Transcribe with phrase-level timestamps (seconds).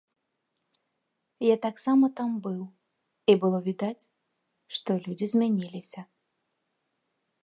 [1.53, 2.63] Я таксама там быў,
[3.33, 4.03] і было відаць,
[4.79, 6.01] што людзі змяніліся.